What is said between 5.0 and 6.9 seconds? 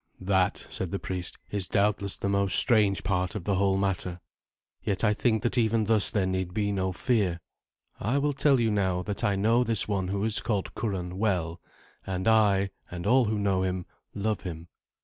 I think that even thus there need be